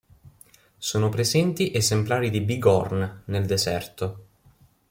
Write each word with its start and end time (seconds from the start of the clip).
Sono 0.79 1.09
presenti 1.09 1.71
esemplari 1.75 2.31
di 2.31 2.41
bighorn 2.41 3.21
del 3.25 3.45
deserto. 3.45 4.25